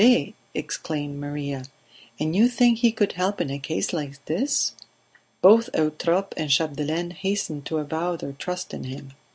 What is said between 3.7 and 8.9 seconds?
like this?" Both Eutrope and Chapdelaine hastened to avow their trust in